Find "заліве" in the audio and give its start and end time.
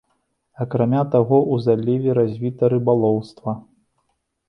1.67-2.17